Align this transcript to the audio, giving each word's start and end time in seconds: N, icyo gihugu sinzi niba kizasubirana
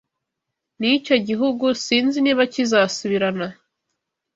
N, 0.79 0.81
icyo 0.97 1.15
gihugu 1.27 1.65
sinzi 1.83 2.17
niba 2.21 2.43
kizasubirana 2.53 3.47